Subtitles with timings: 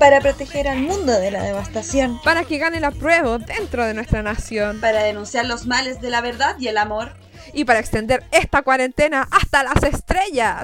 [0.00, 2.18] Para proteger al mundo de la devastación.
[2.22, 4.80] Para que gane la prueba dentro de nuestra nación.
[4.80, 7.18] Para denunciar los males de la verdad y el amor.
[7.52, 10.62] Y para extender esta cuarentena hasta las estrellas.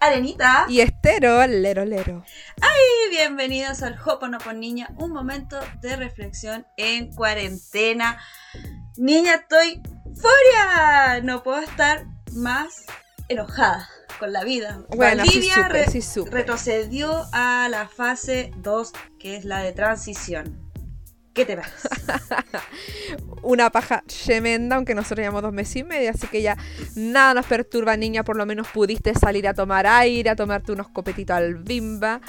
[0.00, 0.66] Arenita.
[0.68, 2.24] Y Estero, lero lero.
[2.60, 3.10] ¡Ay!
[3.10, 8.18] Bienvenidos al Hoponopo Niña, un momento de reflexión en cuarentena.
[8.96, 11.20] Niña, estoy furia.
[11.22, 12.84] No puedo estar más
[13.28, 13.88] enojada
[14.20, 14.84] con la vida.
[14.90, 19.72] Bueno, Valdivia sí, supe, re- sí retrocedió a la fase 2, que es la de
[19.72, 20.69] transición.
[21.32, 21.88] ¿Qué te parece?
[23.42, 26.56] Una paja tremenda, aunque nosotros llevamos dos meses y medio, así que ya
[26.94, 28.22] nada nos perturba, niña.
[28.24, 32.20] Por lo menos pudiste salir a tomar aire, a tomarte unos copetitos al bimba.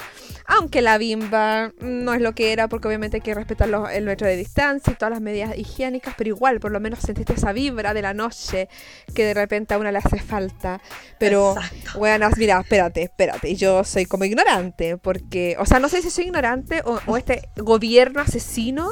[0.46, 4.04] Aunque la bimba no es lo que era, porque obviamente hay que respetar los- el
[4.04, 7.52] metro de distancia y todas las medidas higiénicas, pero igual, por lo menos sentiste esa
[7.52, 8.68] vibra de la noche
[9.14, 10.80] que de repente a una le hace falta.
[11.18, 11.98] Pero, Exacto.
[11.98, 13.54] bueno, mira, espérate, espérate.
[13.56, 17.48] Yo soy como ignorante, porque, o sea, no sé si soy ignorante o, o este
[17.56, 18.91] gobierno asesino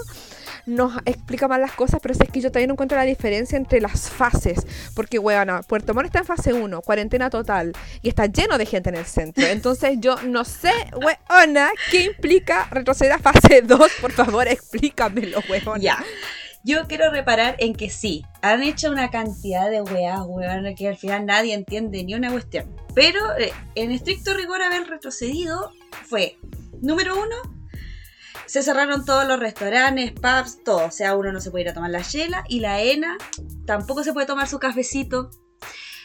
[0.67, 3.57] nos explica mal las cosas, pero si es que yo todavía no encuentro la diferencia
[3.57, 4.67] entre las fases.
[4.95, 8.91] Porque, weona, Puerto Montt está en fase 1, cuarentena total, y está lleno de gente
[8.91, 9.47] en el centro.
[9.47, 13.91] Entonces, yo no sé, weona, qué implica retroceder a fase 2.
[14.01, 15.79] Por favor, explícamelo, weona.
[15.79, 16.05] Ya.
[16.63, 20.97] Yo quiero reparar en que sí, han hecho una cantidad de weas, weón, que al
[20.99, 22.67] final nadie entiende ni una cuestión.
[22.95, 25.73] Pero eh, en estricto rigor haber retrocedido
[26.07, 26.37] fue,
[26.83, 27.60] número uno,
[28.51, 30.87] se cerraron todos los restaurantes, pubs, todo.
[30.87, 33.17] O sea, uno no se puede ir a tomar la chela y la ENA
[33.65, 35.31] tampoco se puede tomar su cafecito.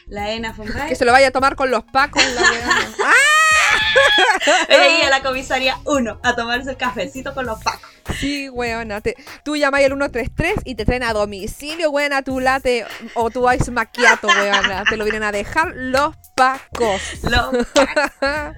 [0.05, 2.43] La ENA fue un Que se lo vaya a tomar con los pacos, la.
[4.69, 7.89] Ella a la comisaría 1 a tomarse el cafecito con los pacos.
[8.19, 9.01] Sí, weona.
[9.01, 13.51] Te, tú llamas al 133 y te traen a domicilio, weona, tu latte o tu
[13.51, 14.83] ice macchiato, weona.
[14.87, 17.01] Te lo vienen a dejar los pacos.
[17.23, 18.11] Los pacos.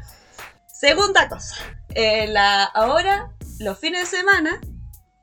[0.67, 1.55] Segunda cosa,
[1.95, 4.61] eh, la, ahora los fines de semana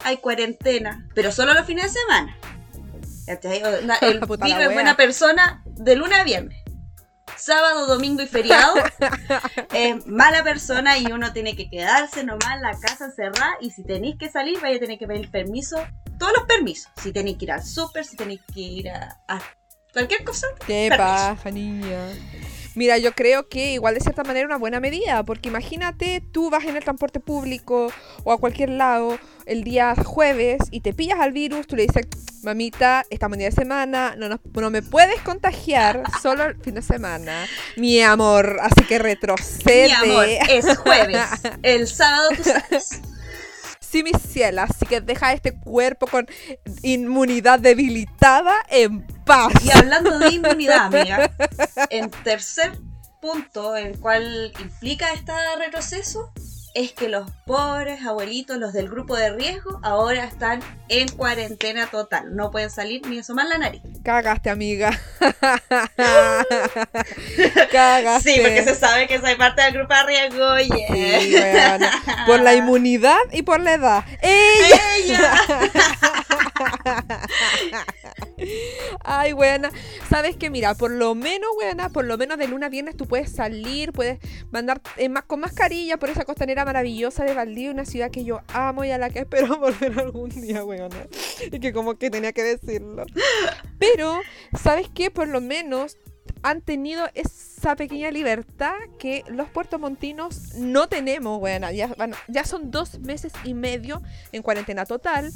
[0.01, 2.39] hay cuarentena, pero solo los fines de semana.
[3.27, 6.63] El pibe es buena persona de lunes a viernes.
[7.37, 8.75] Sábado, domingo y feriado
[9.73, 13.83] es mala persona y uno tiene que quedarse nomás en la casa encerrada y si
[13.83, 15.77] tenéis que salir vaya a tener que pedir permiso,
[16.19, 16.93] todos los permisos.
[17.03, 19.41] Si tenéis que ir al súper, si tenéis que ir a, a
[19.93, 20.47] cualquier cosa.
[20.67, 20.97] Qué permiso.
[20.97, 21.99] paja, niña.
[22.75, 26.65] Mira, yo creo que igual de cierta manera una buena medida, porque imagínate, tú vas
[26.65, 27.93] en el transporte público
[28.25, 32.07] o a cualquier lado el día jueves y te pillas al virus, tú le dices,
[32.43, 36.75] mamita, estamos en día de semana, no, nos- no me puedes contagiar solo el fin
[36.75, 37.47] de semana,
[37.77, 39.89] mi amor, así que retrocede.
[39.89, 41.21] Mi amor, es jueves.
[41.63, 43.01] El sábado tú sabes.
[43.95, 46.27] Sí, mi cielo, así que deja este cuerpo con
[46.83, 49.53] inmunidad debilitada en paz.
[49.65, 51.31] Y hablando de inmunidad, amiga,
[51.91, 52.73] en tercer
[53.23, 56.33] punto, el cual implica este retroceso,
[56.75, 62.35] es que los pobres abuelitos, los del grupo de riesgo, ahora están en cuarentena total.
[62.35, 63.81] No pueden salir ni asomar la nariz.
[64.03, 64.91] Cagaste, amiga.
[67.73, 68.35] Cagaste.
[68.35, 70.59] Sí, porque se sabe que soy parte del grupo de riesgo.
[70.59, 71.21] yeah.
[71.21, 71.91] Sí, weona.
[72.27, 74.05] Por la inmunidad y por la edad.
[74.21, 74.81] ¡Ella!
[74.99, 75.33] Ella.
[79.05, 79.71] Ay, buena.
[80.09, 83.07] Sabes que, mira, por lo menos, buena, por lo menos de luna a viernes tú
[83.07, 84.19] puedes salir, puedes
[84.51, 88.41] mandar eh, más, con mascarilla por esa costanera maravillosa de Valdivia, una ciudad que yo
[88.49, 90.89] amo y a la que espero volver algún día, buena.
[91.51, 93.05] Y que como que tenía que decirlo.
[93.79, 94.21] Pero,
[94.61, 95.11] ¿sabes qué?
[95.11, 95.97] Por lo menos
[96.43, 97.09] han tenido
[97.65, 101.73] esa pequeña libertad que los puertomontinos no tenemos, buena.
[101.73, 104.03] Ya, van- ya son dos meses y medio
[104.33, 105.33] en cuarentena total.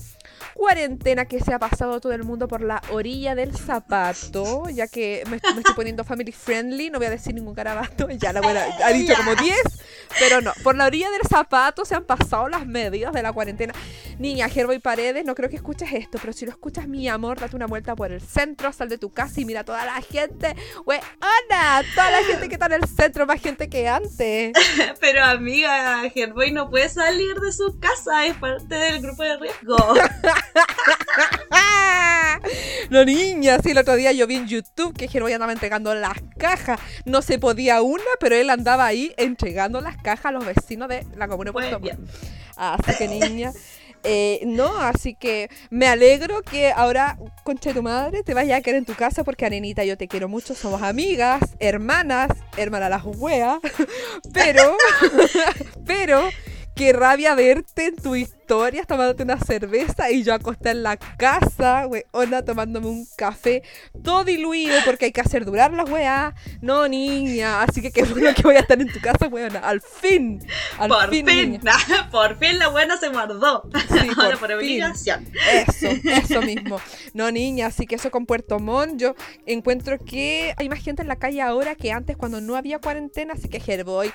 [0.52, 5.22] Cuarentena que se ha pasado todo el mundo por la orilla del zapato, ya que
[5.26, 8.62] me, me estoy poniendo family friendly, no voy a decir ningún carabato, ya la buena
[8.84, 9.56] ha dicho como 10,
[10.18, 13.72] pero no, por la orilla del zapato se han pasado las medidas de la cuarentena.
[14.18, 17.56] Niña, Gerboy Paredes, no creo que escuches esto, pero si lo escuchas, mi amor, date
[17.56, 20.54] una vuelta por el centro, sal de tu casa y mira a toda la gente,
[20.84, 24.52] weona, toda la gente que está en el centro, más gente que antes.
[25.00, 29.76] Pero amiga, Herboy no puede salir de su casa, es parte del grupo de riesgo.
[32.90, 36.16] No, niña, sí, el otro día yo vi en YouTube que Gerboy andaba entregando las
[36.38, 36.80] cajas.
[37.04, 41.06] No se podía una, pero él andaba ahí entregando las cajas a los vecinos de
[41.16, 41.80] la comuna de Puerto.
[41.80, 41.98] Montt.
[42.56, 43.52] Así que, niña.
[44.04, 48.62] eh, no, así que me alegro que ahora, concha de tu madre, te vayas a
[48.62, 53.02] quedar en tu casa porque Arenita, yo te quiero mucho, somos amigas, hermanas, hermana las
[53.04, 53.58] weas,
[54.32, 54.76] pero,
[55.86, 56.28] pero
[56.78, 58.38] qué rabia verte en tu historia
[58.86, 63.62] tomándote una cerveza y yo acosté en la casa, weona, tomándome un café
[64.02, 66.34] todo diluido porque hay que hacer durar la weá.
[66.62, 69.58] No, niña, así que qué bueno que voy a estar en tu casa, weona.
[69.58, 70.40] Al fin,
[70.78, 71.60] al por fin, fin,
[72.10, 73.68] por fin la buena se guardó.
[73.88, 75.26] Sí, Ahora por por obligación.
[75.52, 76.80] Eso, eso mismo.
[77.12, 79.14] No, niña, así que eso con Puerto Montt, yo
[79.46, 83.34] encuentro que hay más gente en la calle ahora que antes cuando no había cuarentena,
[83.34, 84.10] así que Herboy,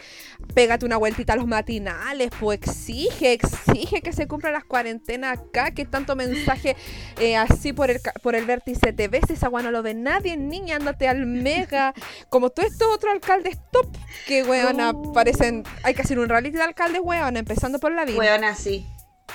[0.56, 5.72] pégate una vueltita a los matinales, pues exige, exige que se cumplan las cuarentenas acá,
[5.72, 6.76] que tanto mensaje
[7.20, 10.38] eh, así por el, por el vértice TV, si esa agua no lo ve nadie,
[10.38, 11.94] niña, ándate al mega,
[12.30, 13.88] como todos estos otros alcaldes top,
[14.28, 15.14] que weona, Uh.
[15.14, 18.18] parecen, hay que hacer un reality de alcaldes, weona, empezando por la vida.
[18.18, 18.86] Weona, sí.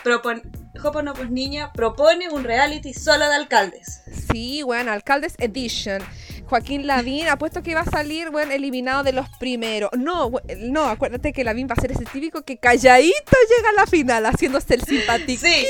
[0.03, 0.43] Propon...
[0.79, 4.03] Jopo pues niña propone un reality solo de alcaldes.
[4.31, 6.03] Sí, bueno, Alcaldes Edition.
[6.49, 9.91] Joaquín Lavín, apuesto que iba a salir, bueno, eliminado de los primeros.
[9.99, 13.87] No, no, acuérdate que Lavín va a ser ese típico que calladito llega a la
[13.87, 15.67] final, haciéndose el simpático, Sí.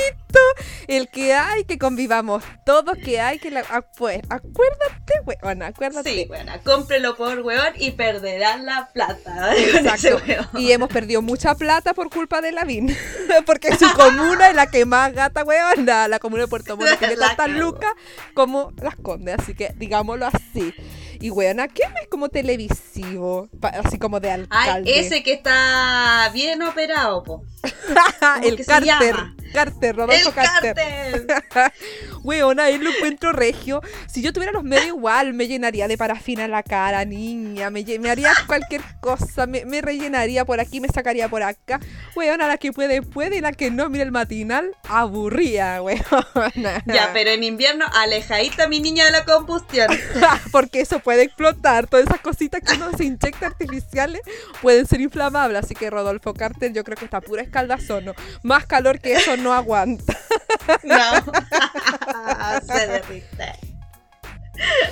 [0.86, 3.64] el que hay, que convivamos todos, que hay, que la...
[3.70, 6.10] ah, pues, acuérdate, weón, acuérdate.
[6.10, 10.20] Sí, weona, cómprelo por weón y perderán la plata Exacto.
[10.58, 12.94] Y hemos perdido mucha plata por culpa de Lavín.
[13.46, 15.86] Porque su comuna es la que más gata, weón.
[15.86, 17.92] La, la comuna de Puerto Montt tiene La tantas lucas
[18.34, 19.36] como las condes.
[19.38, 20.67] Así que digámoslo así.
[21.20, 23.48] Y weona, ¿qué más como televisivo?
[23.60, 25.00] Pa- así como de Ay, alcalde.
[25.00, 27.42] ese que está bien operado, po.
[28.42, 29.14] el que se Carter.
[29.16, 29.36] llama?
[29.52, 31.26] Carter, Rodolfo El Carter.
[32.22, 33.80] Weona, él lo encuentro regio.
[34.06, 37.70] Si yo tuviera los medios igual, me llenaría de parafina en la cara, niña.
[37.70, 39.46] Me, me haría cualquier cosa.
[39.46, 41.80] Me, me rellenaría por aquí, me sacaría por acá.
[42.14, 43.38] Weona, la que puede, puede.
[43.38, 46.82] Y la que no, mira el matinal, aburría, weona.
[46.86, 49.88] Ya, pero en invierno, alejadita mi niña de la combustión.
[50.52, 51.86] Porque eso puede explotar.
[51.86, 54.20] Todas esas cositas que uno se inyecta artificiales
[54.60, 55.64] pueden ser inflamables.
[55.64, 58.14] Así que Rodolfo Carter, yo creo que está pura escaldazono.
[58.42, 60.16] Más calor que eso no aguanta.
[60.82, 60.98] No.
[62.66, 63.52] Se derrite.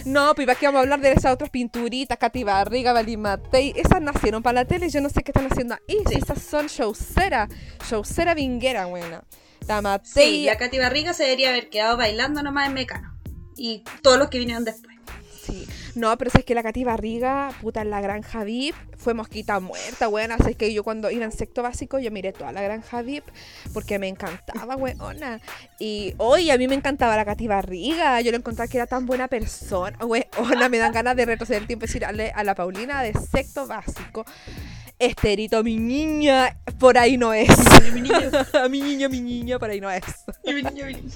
[0.04, 3.72] No, pues aquí vamos a hablar de esas otras pinturitas, Katy Barriga, Vali Matei.
[3.76, 5.98] Esas nacieron para la tele, yo no sé qué están haciendo ahí.
[6.08, 6.18] Sí.
[6.22, 7.48] esas son showcera,
[7.88, 9.24] showcera vinguera, buena.
[9.66, 10.44] La Sí, Matei.
[10.44, 13.18] la Katy Barriga se debería haber quedado bailando nomás en Mecano.
[13.56, 14.96] Y todos los que vinieron después.
[15.44, 15.66] Sí.
[15.96, 19.60] No, pero si es que la Katy Barriga, puta, en la granja VIP, fue mosquita
[19.60, 20.34] muerta, weona.
[20.34, 23.24] Así es que yo cuando iba en sexto básico, yo miré toda la granja VIP
[23.72, 25.40] porque me encantaba, weona.
[25.78, 28.20] Y hoy a mí me encantaba la Katy Barriga.
[28.20, 30.68] Yo le encontraba que era tan buena persona, weona.
[30.68, 34.26] Me dan ganas de retroceder el tiempo y decirle a la Paulina de sexto básico.
[34.98, 37.48] Esterito, mi niña, por ahí no es.
[37.94, 38.30] Mi niño,
[38.68, 40.04] mi niña, mi niña, por ahí no es.
[40.44, 41.10] mi niño, mi niño.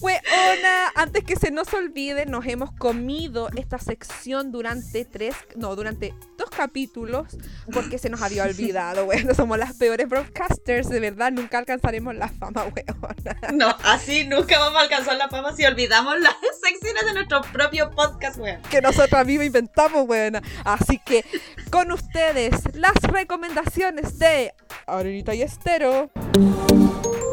[0.00, 6.14] Weona, antes que se nos olvide, nos hemos comido esta sección durante tres, no, durante
[6.36, 7.36] dos capítulos,
[7.72, 9.34] porque se nos había olvidado, weona.
[9.34, 13.52] Somos las peores broadcasters, de verdad, nunca alcanzaremos la fama, weona.
[13.52, 17.90] No, así nunca vamos a alcanzar la fama si olvidamos las secciones de nuestro propio
[17.90, 18.60] podcast, weón.
[18.70, 20.42] Que nosotras mismas inventamos, weona.
[20.64, 21.24] Así que,
[21.70, 24.52] con ustedes, las recomendaciones de
[24.86, 26.10] Arenita y Estero.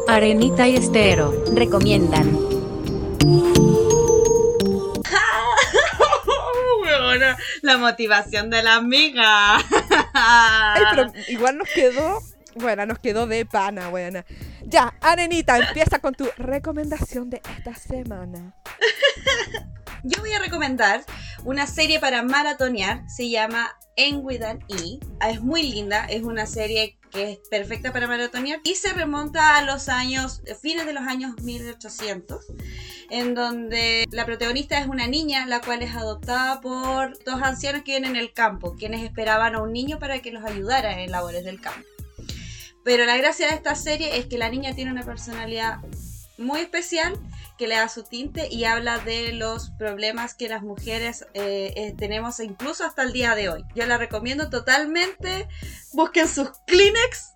[0.08, 2.53] Arenita y Estero recomiendan.
[7.62, 9.56] La motivación de la amiga.
[10.12, 12.20] Ay, pero igual nos quedó,
[12.56, 14.24] bueno, nos quedó de pana, buena.
[14.64, 18.54] Ya, Arenita, empieza con tu recomendación de esta semana.
[20.02, 21.02] Yo voy a recomendar
[21.44, 24.98] una serie para maratonear, se llama Enguidan E.
[25.26, 29.62] Es muy linda, es una serie que es perfecta para maratonear y se remonta a
[29.62, 32.44] los años, fines de los años 1800,
[33.10, 37.96] en donde la protagonista es una niña, la cual es adoptada por dos ancianos que
[37.96, 41.44] viven en el campo, quienes esperaban a un niño para que los ayudara en labores
[41.44, 41.86] del campo.
[42.84, 45.78] Pero la gracia de esta serie es que la niña tiene una personalidad
[46.36, 47.18] muy especial
[47.56, 51.94] que le da su tinte y habla de los problemas que las mujeres eh, eh,
[51.96, 53.64] tenemos incluso hasta el día de hoy.
[53.74, 55.48] Yo la recomiendo totalmente.
[55.92, 57.34] Busquen sus Kleenex,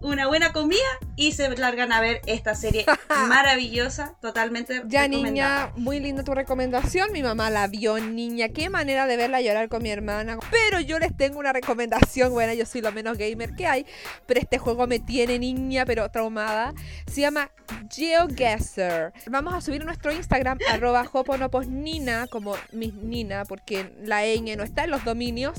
[0.00, 0.80] una buena comida
[1.14, 2.86] y se largan a ver esta serie
[3.28, 7.12] maravillosa, totalmente Ya, niña, muy linda tu recomendación.
[7.12, 8.48] Mi mamá la vio, niña.
[8.48, 10.38] Qué manera de verla llorar con mi hermana.
[10.50, 12.32] Pero yo les tengo una recomendación.
[12.32, 13.86] Bueno, yo soy lo menos gamer que hay.
[14.26, 16.72] Pero este juego me tiene, niña, pero traumada.
[17.06, 17.50] Se llama
[17.90, 19.12] GeoGuessr.
[19.26, 24.84] Vamos a subir nuestro Instagram, arroba joponoposnina, como mis nina, porque la ñ no está
[24.84, 25.58] en los dominios.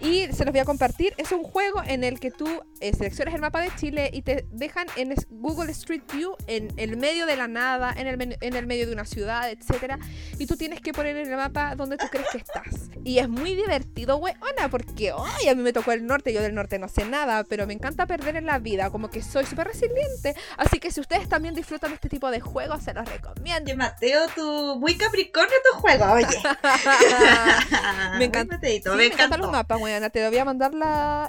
[0.00, 1.14] Y se los voy a compartir.
[1.16, 2.46] Es un juego en el que tú
[2.80, 6.96] eh, seleccionas el mapa de Chile y te dejan en Google Street View en el
[6.96, 9.98] medio de la nada, en el, en el medio de una ciudad, etcétera
[10.38, 12.90] Y tú tienes que poner en el mapa donde tú crees que estás.
[13.04, 16.32] Y es muy divertido, weona, porque hoy a mí me tocó el norte.
[16.32, 18.90] Yo del norte no sé nada, pero me encanta perder en la vida.
[18.90, 20.34] Como que soy súper resiliente.
[20.58, 23.64] Así que si ustedes también disfrutan de este tipo de juegos, se los recomiendo.
[23.64, 26.26] Oye, Mateo, tú muy capricornio tu juego, oye.
[28.18, 30.72] Me encanta- Sí, me encantan los mapas, Te voy a mandar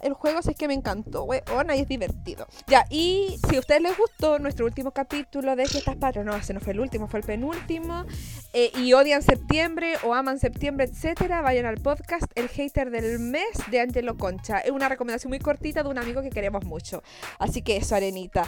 [0.02, 2.48] el juego si es que me encantó, weona, y es divertido.
[2.66, 6.54] Ya, y si a ustedes les gustó nuestro último capítulo de Fiestas Patrias, no, ese
[6.56, 8.06] no fue el último, fue el penúltimo,
[8.54, 13.48] eh, y odian septiembre o aman septiembre, etcétera, vayan al podcast El Hater del Mes
[13.70, 14.58] de Angelo Concha.
[14.58, 17.04] Es una recomendación muy cortita de un amigo que queremos mucho.
[17.38, 18.44] Así que eso, Arenita.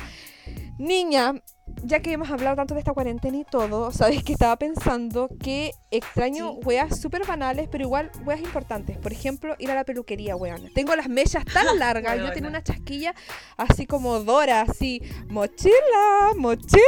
[0.80, 1.36] Niña,
[1.84, 5.72] ya que hemos hablado tanto de esta cuarentena y todo, sabes que estaba pensando que
[5.92, 6.60] extraño Sí.
[6.66, 8.98] weas súper banales, pero igual weas importantes.
[8.98, 10.72] Por ejemplo, ir a la peluquería, weón.
[10.74, 13.14] Tengo las mechas tan largas, yo tenía una chasquilla
[13.58, 16.84] así como Dora, así, mochila, mochila.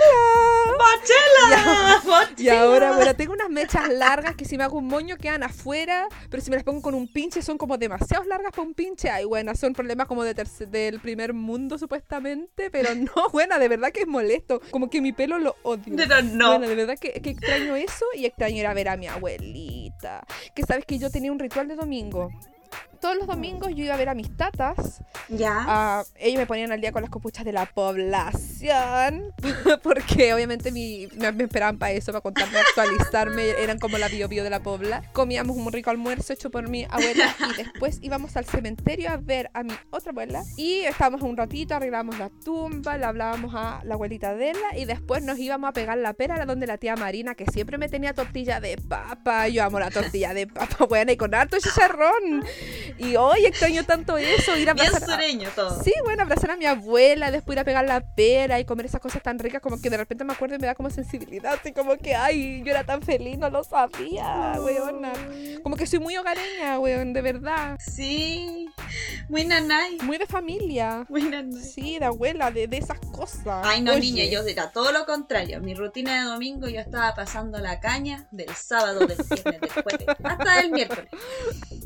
[0.78, 2.02] ¡Mochila!
[2.38, 6.08] Y ahora, bueno, tengo unas mechas largas que si me hago un moño quedan afuera,
[6.30, 9.10] pero si me las pongo con un pinche son como demasiado largas para un pinche.
[9.10, 10.34] Ay, bueno, son problemas como de
[10.72, 14.62] del primer mundo supuestamente, pero no, buena, de verdad que es molesto.
[14.72, 15.96] Como que mi pelo lo odio.
[15.96, 16.58] Pero no.
[16.58, 20.24] Bueno, de verdad que, que extraño eso y extraño ir a ver a mi abuelita.
[20.54, 22.30] Que sabes que yo tenía un ritual de domingo.
[23.02, 25.02] Todos los domingos yo iba a ver a mis tatas.
[25.28, 25.66] Ya.
[25.68, 29.34] Ah, ellos me ponían al día con las copuchas de la población.
[29.84, 33.50] Porque obviamente mi- me, me esperaban para eso, para contarme, actualizarme.
[33.62, 35.04] Eran como la bio bio de la pobla.
[35.14, 37.36] Comíamos un rico almuerzo hecho por mi abuela.
[37.54, 40.44] Y después íbamos al cementerio a ver a mi otra abuela.
[40.58, 44.78] Y estábamos un ratito, arreglábamos la tumba, le hablábamos a la abuelita de ella.
[44.78, 47.78] Y después nos íbamos a pegar la pera a donde la tía Marina, que siempre
[47.78, 49.48] me tenía tortilla de papa.
[49.48, 52.44] Yo amo la tortilla de papa, buena, y con harto chicharrón.
[52.98, 55.84] Y hoy extraño tanto eso, ir a Bien abrazar a- sureño todo.
[55.84, 59.02] Sí, bueno, abrazar a mi abuela, después ir a pegar la pera y comer esas
[59.02, 61.72] cosas tan ricas, como que de repente me acuerdo y me da como sensibilidad, así
[61.74, 65.14] como que, ay, yo era tan feliz, no lo sabía, weona.
[65.64, 67.78] Como que soy muy hogareña, weón, de verdad.
[67.80, 68.68] Sí.
[69.30, 69.98] Muy nanay.
[70.04, 71.06] Muy de familia.
[71.10, 71.64] Muy nanay.
[71.64, 73.46] Sí, de abuela, de, de esas cosas.
[73.64, 75.62] Ay, no, Oye, niña, yo era todo lo contrario.
[75.62, 80.06] Mi rutina de domingo yo estaba pasando la caña del sábado, del viernes, del jueves,
[80.24, 81.10] hasta el miércoles.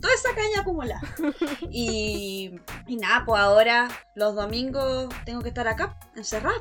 [0.02, 1.02] Toda esa caña acumulada.
[1.70, 2.56] Y,
[2.88, 6.56] y nada, pues ahora los domingos tengo que estar acá, encerrada.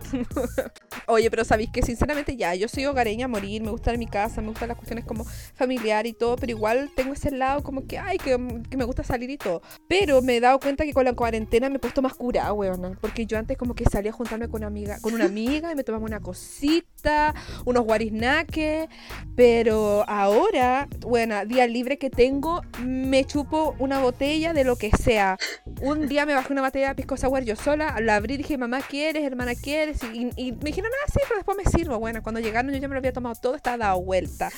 [1.07, 4.41] Oye, pero sabéis que sinceramente ya, yo soy hogareña a morir, me gusta mi casa,
[4.41, 7.99] me gustan las cuestiones como familiar y todo, pero igual tengo ese lado como que,
[7.99, 8.37] ay, que,
[8.69, 9.63] que me gusta salir y todo.
[9.89, 12.99] Pero me he dado cuenta que con la cuarentena me he puesto más curada, weona,
[13.01, 15.75] porque yo antes como que salía a juntarme con una amiga, con una amiga y
[15.75, 17.35] me tomaba una cosita,
[17.65, 18.89] unos guariznaques,
[19.35, 25.39] pero ahora, bueno, día libre que tengo, me chupo una botella de lo que sea.
[25.83, 28.57] Un día me bajé una botella de pisco sour yo sola, la abrí y dije,
[28.57, 29.25] mamá, ¿quieres?
[29.25, 29.99] Hermana, ¿quieres?
[30.13, 31.99] Y, y me dijeron, ah, sí, pero después me sirvo.
[31.99, 34.51] Bueno, cuando llegaron yo ya me lo había tomado todo, estaba dado vuelta.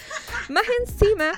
[0.50, 1.32] Más encima...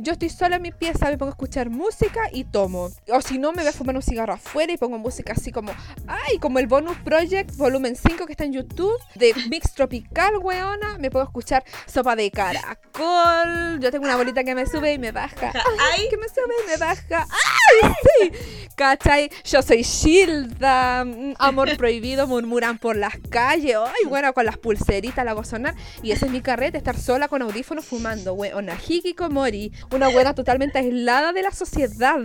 [0.00, 2.88] Yo estoy sola en mi pieza, me pongo a escuchar música y tomo.
[3.12, 5.72] O si no, me voy a fumar un cigarro afuera y pongo música así como,
[6.06, 10.98] ay, como el bonus project volumen 5 que está en YouTube, de Mix Tropical, weona.
[10.98, 13.80] Me puedo escuchar sopa de caracol.
[13.80, 15.52] Yo tengo una bolita que me sube y me baja.
[15.92, 17.26] Ay, Que me sube y me baja.
[17.28, 18.68] ¡Ay, sí!
[18.76, 19.30] ¿Cachai?
[19.44, 21.04] Yo soy Shilda.
[21.04, 23.74] mm, Amor prohibido, murmuran por las calles.
[23.76, 25.74] Ay, bueno, con las pulseritas la hago sonar.
[26.04, 28.34] Y ese es mi carrete, estar sola con audífonos fumando.
[28.34, 29.72] Weona, Hikikomori.
[29.90, 32.16] Una buena totalmente aislada de la sociedad.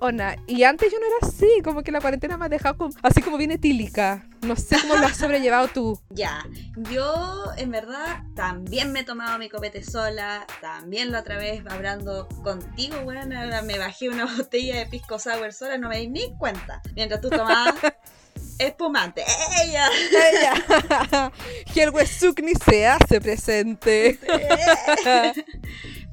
[0.00, 0.36] Weona.
[0.46, 1.46] Y antes yo no era así.
[1.62, 4.26] Como que la cuarentena me ha dejado como- así como viene tílica.
[4.40, 6.00] No sé cómo lo has sobrellevado tú.
[6.10, 6.44] ya.
[6.90, 10.46] Yo, en verdad, también me he tomado mi copete sola.
[10.60, 13.26] También la otra vez hablando contigo, bueno,
[13.64, 16.80] me bajé una botella de pisco sour sola, no me di ni cuenta.
[16.94, 17.74] Mientras tú tomabas
[18.58, 19.22] espumante.
[19.64, 19.86] ¡Ella!
[20.32, 21.32] Ella.
[21.74, 24.18] Helwe Sukni se hace presente.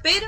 [0.01, 0.27] Pero,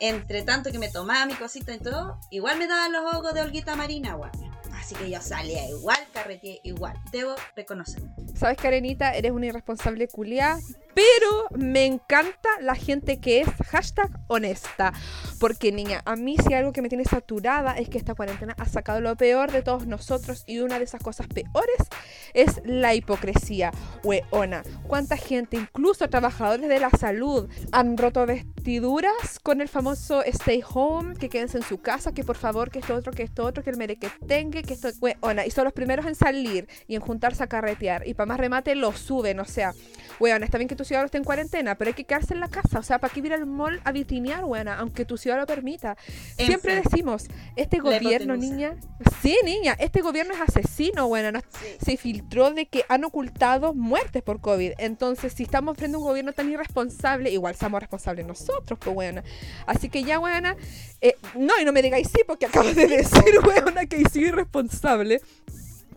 [0.00, 3.40] entre tanto que me tomaba mi cosita y todo, igual me daban los ojos de
[3.42, 4.30] Olguita Marina, weón.
[4.74, 6.96] Así que yo salía igual, carreteé igual.
[7.10, 8.02] Debo reconocer.
[8.34, 10.58] Sabes, Karenita, eres una irresponsable culiá,
[10.96, 14.94] pero me encanta la gente que es hashtag honesta.
[15.38, 18.64] Porque, niña, a mí si algo que me tiene saturada es que esta cuarentena ha
[18.64, 21.76] sacado lo peor de todos nosotros y una de esas cosas peores
[22.32, 23.72] es la hipocresía.
[24.04, 30.62] Weona, cuánta gente, incluso trabajadores de la salud, han roto vestiduras con el famoso stay
[30.66, 33.62] home, que quédense en su casa, que por favor, que esto otro, que esto otro,
[33.62, 37.42] que el merequetengue, que esto, weona, y son los primeros en salir y en juntarse
[37.42, 38.08] a carretear.
[38.08, 39.74] Y para más remate lo suben, o sea,
[40.18, 42.40] weona, está bien que tú ciudad no esté en cuarentena, pero hay que quedarse en
[42.40, 42.78] la casa.
[42.78, 44.78] O sea, ¿para qué ir al mall a vitrinear, buena?
[44.78, 45.98] Aunque tu ciudad lo permita.
[46.46, 47.24] Siempre decimos,
[47.56, 48.76] este gobierno, niña.
[49.20, 51.32] Sí, niña, este gobierno es asesino, buena.
[51.32, 51.66] Nos- Sí.
[51.84, 54.72] Se filtró de que han ocultado muertes por COVID.
[54.78, 59.24] Entonces, si estamos frente a un gobierno tan irresponsable, igual somos responsables nosotros, pues, buena.
[59.66, 60.56] Así que ya, buena.
[61.02, 65.20] eh, no, y no me digáis sí, porque acabas de decir, buena, que soy irresponsable.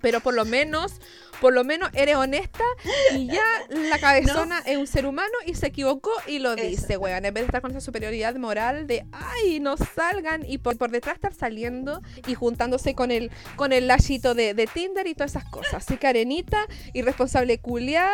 [0.01, 0.93] Pero por lo menos,
[1.41, 2.63] por lo menos eres honesta
[3.15, 3.43] y ya
[3.89, 6.67] la cabezona es un ser humano y se equivocó y lo Eso.
[6.67, 7.25] dice, weón.
[7.25, 10.91] En vez de estar con esa superioridad moral de, ay, no salgan y por, por
[10.91, 15.31] detrás estar saliendo y juntándose con el, con el lachito de, de Tinder y todas
[15.31, 15.75] esas cosas.
[15.75, 18.09] Así que Arenita, irresponsable culiá,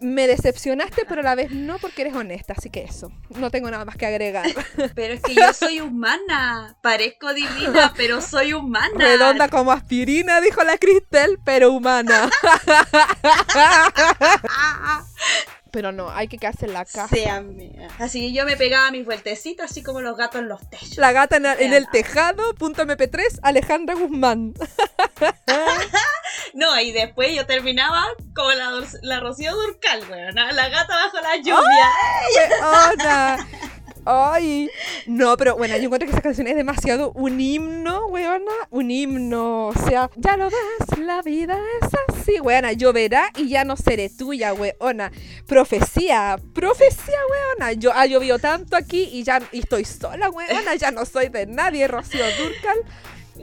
[0.00, 2.54] me decepcionaste, pero a la vez no porque eres honesta.
[2.56, 4.46] Así que eso, no tengo nada más que agregar.
[4.94, 6.76] Pero es que yo soy humana.
[6.82, 8.90] Parezco divina, pero soy humana.
[8.96, 12.30] Redonda como aspirina, dijo la Cristel, pero humana.
[15.70, 17.08] Pero no, hay que quedarse en la casa.
[17.14, 17.86] Sí, amiga.
[18.00, 20.96] Así que yo me pegaba mis vueltecitas, así como los gatos en los techos.
[20.96, 24.54] La gata en, en el tejado, punto MP3, Alejandra Guzmán.
[26.54, 30.34] No, y después yo terminaba como la, Dulce- la Rocío Durcal, weón.
[30.34, 31.90] La gata bajo la lluvia.
[32.60, 33.48] Weona.
[34.06, 34.70] Ay,
[35.06, 39.66] no, pero bueno, yo encuentro que esa canción es demasiado un himno, weona, un himno.
[39.68, 42.72] O sea, ya lo ves, la vida es así, weona.
[42.72, 45.12] Lloverá y ya no seré tuya, weona.
[45.46, 47.72] Profecía, profecía, weona.
[47.72, 50.74] Yo ha llovido tanto aquí y ya y estoy sola, weona.
[50.76, 52.78] Ya no soy de nadie, Rocío Durcal.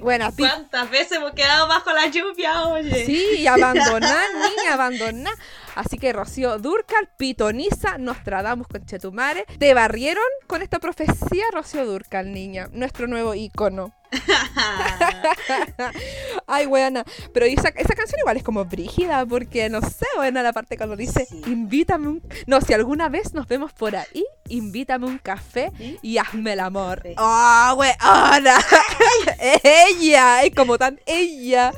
[0.01, 3.05] Buena, pi- ¿Cuántas veces hemos quedado bajo la lluvia, oye?
[3.05, 5.33] Sí, y abandonar, niña, abandonar.
[5.77, 9.45] Así que Rocío Durcal, pitoniza, Nostradamus con Chetumare.
[9.59, 12.67] Te barrieron con esta profecía, Rocío Durcal, niña.
[12.71, 13.93] Nuestro nuevo ícono.
[16.47, 17.03] Ay, buena.
[17.33, 20.95] Pero esa, esa canción igual es como brígida, porque no sé, buena la parte cuando
[20.95, 21.41] dice, Sí.
[21.47, 22.21] invítame un...
[22.45, 25.97] No, si alguna vez nos vemos por ahí, invítame un café ¿Sí?
[26.01, 27.01] y hazme el amor.
[27.03, 27.13] Sí.
[27.17, 28.57] ¡Oh, weona!
[29.63, 31.73] ella, es como tan ella,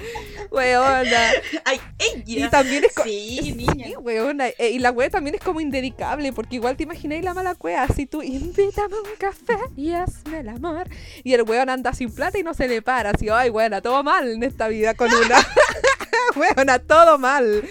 [0.52, 1.32] weona.
[1.66, 2.46] Ay, ella.
[2.46, 3.98] Y también es co- Sí, niña.
[4.00, 4.48] Weona.
[4.50, 7.88] eh, y la wea también es como indedicable, porque igual te imagináis la mala wea,
[7.88, 10.88] si tú invítame un café y hazme el amor.
[11.24, 14.04] Y el weón anda sin plata y no se le para, así, ay, weona, todo
[14.04, 15.38] mal en esta vida con una.
[16.36, 17.64] weona, todo mal,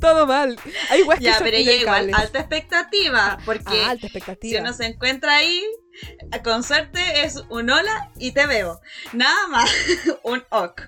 [0.00, 0.58] todo mal.
[0.90, 4.60] Hay Ya, pero ella igual, alta expectativa, porque Ah, alta si expectativa.
[4.60, 5.62] uno se encuentra ahí,
[6.42, 8.80] con suerte es un hola y te veo.
[9.12, 9.70] Nada más,
[10.24, 10.82] un ok.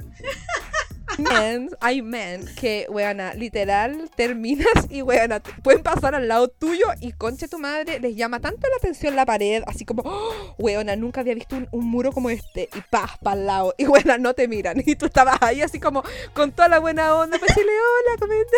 [1.18, 6.86] Men, hay men que, weona, literal, terminas y, weona, te- pueden pasar al lado tuyo
[7.00, 10.96] y conche tu madre, les llama tanto la atención la pared, así como, "Oh, weona,
[10.96, 14.18] nunca había visto un, un muro como este, y paz, para al lado, y weona,
[14.18, 17.48] no te miran, y tú estabas ahí así como, con toda la buena onda, para
[17.54, 18.56] decirle, hola, comenta,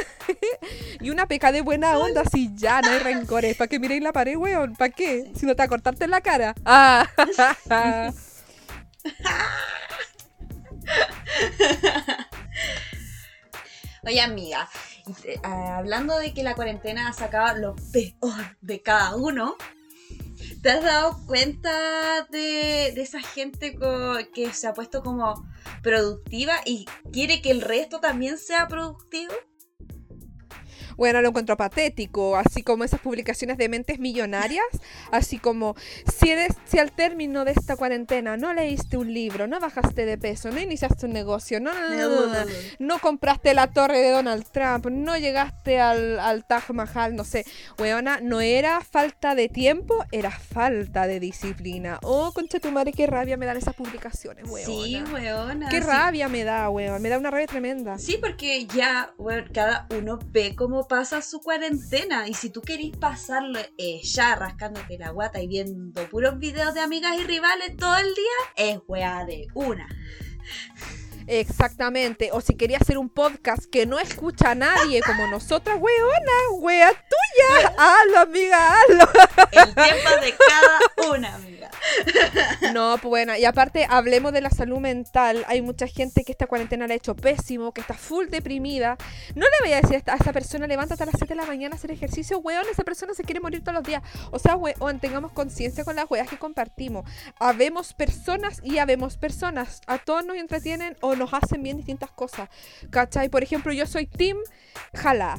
[1.05, 4.13] y una peca de buena onda, así ya, no hay rencores, ¿para que miréis la
[4.13, 4.75] pared, weón?
[4.77, 5.31] ¿Para qué?
[5.39, 6.55] Si no te va a cortarte en la cara.
[6.65, 7.07] Ah,
[14.05, 14.69] Oye, amiga,
[15.43, 19.57] ah, hablando de que la cuarentena ha sacado lo peor de cada uno,
[20.63, 23.77] ¿te has dado cuenta de, de esa gente
[24.33, 25.49] que se ha puesto como
[25.83, 29.33] productiva y quiere que el resto también sea productivo?
[30.97, 34.65] Bueno, lo encuentro patético, así como esas publicaciones de mentes millonarias,
[35.13, 35.77] así como
[36.19, 40.17] si eres, si al término de esta cuarentena no leíste un libro, no bajaste de
[40.19, 44.11] peso, no iniciaste un negocio, no, no, no, no, no, no compraste la torre de
[44.11, 47.45] Donald Trump, no llegaste al, al Taj Mahal, no sé,
[47.79, 51.99] weona, no era falta de tiempo, era falta de disciplina.
[52.03, 54.67] Oh, concha tu madre, qué rabia me dan esas publicaciones, weona.
[54.67, 55.69] Sí, weona.
[55.69, 57.99] Qué rabia me da, weón, me da una rabia tremenda.
[57.99, 60.55] Sí, porque ya, weón, cada uno ve
[60.87, 62.29] cómo pasa su cuarentena.
[62.29, 66.81] Y si tú querís pasarlo eh, ya rascándote la guata y viendo puros videos de
[66.81, 69.89] amigas y rivales todo el día, es weá de una.
[71.27, 72.31] Exactamente.
[72.33, 76.93] O si quería hacer un podcast que no escucha a nadie como nosotras, weona, wea
[76.93, 77.75] tuya.
[77.79, 79.09] Hazlo, amiga, hazlo.
[79.53, 81.71] El tiempo de cada una, amiga.
[82.73, 85.45] No, pues bueno, y aparte hablemos de la salud mental.
[85.49, 88.97] Hay mucha gente que esta cuarentena le ha hecho pésimo, que está full deprimida.
[89.35, 91.41] No le voy a decir a esta- a esa persona, levántate a las 7 de
[91.41, 94.03] la mañana a hacer ejercicio, weón, esa persona se quiere morir todos los días.
[94.31, 97.09] O sea, weón, tengamos conciencia con las weas que compartimos.
[97.39, 99.81] Habemos personas y habemos personas.
[99.87, 102.49] A todos nos entretienen o nos hacen bien distintas cosas.
[102.91, 103.29] ¿Cachai?
[103.29, 104.37] Por ejemplo, yo soy Tim
[104.95, 105.39] Jala.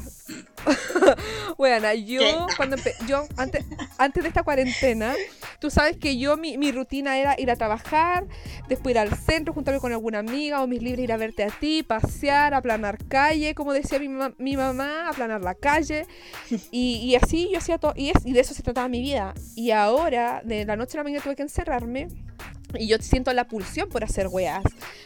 [1.58, 2.38] bueno, yo ¿Qué?
[2.58, 3.63] cuando yo antes,
[3.98, 5.16] antes de esta cuarentena
[5.60, 8.28] Tú sabes que yo, mi, mi rutina era ir a trabajar,
[8.70, 11.48] después ir al centro, juntarme con alguna amiga o mis libros ir a verte a
[11.50, 16.06] ti, pasear, aplanar calle, como decía mi, ma- mi mamá, aplanar la calle.
[16.70, 19.34] Y, y así yo hacía todo, y, es- y de eso se trataba mi vida.
[19.56, 22.08] Y ahora, de la noche a la mañana tuve que encerrarme.
[22.75, 24.63] Y yo siento la pulsión por hacer weas.